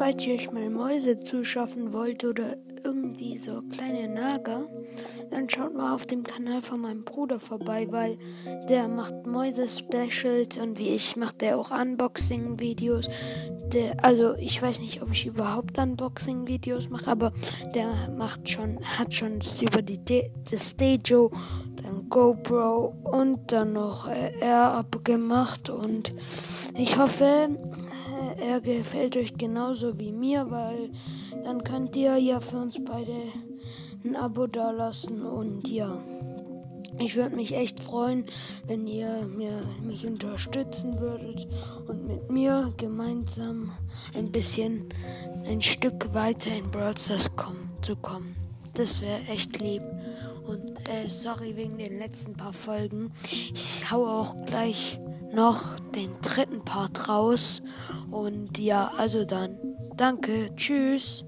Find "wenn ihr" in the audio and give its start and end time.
38.66-39.26